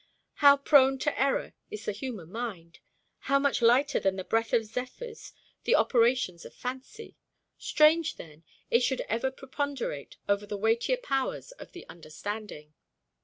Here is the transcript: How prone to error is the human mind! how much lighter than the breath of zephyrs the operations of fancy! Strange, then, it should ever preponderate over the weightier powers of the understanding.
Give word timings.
How 0.41 0.57
prone 0.57 0.97
to 0.97 1.15
error 1.21 1.53
is 1.69 1.85
the 1.85 1.91
human 1.91 2.31
mind! 2.31 2.79
how 3.19 3.37
much 3.37 3.61
lighter 3.61 3.99
than 3.99 4.15
the 4.15 4.23
breath 4.23 4.51
of 4.51 4.65
zephyrs 4.65 5.31
the 5.63 5.75
operations 5.75 6.43
of 6.43 6.55
fancy! 6.55 7.15
Strange, 7.59 8.15
then, 8.15 8.43
it 8.71 8.79
should 8.79 9.01
ever 9.01 9.29
preponderate 9.29 10.17
over 10.27 10.47
the 10.47 10.57
weightier 10.57 10.97
powers 10.97 11.51
of 11.51 11.73
the 11.73 11.87
understanding. 11.87 12.73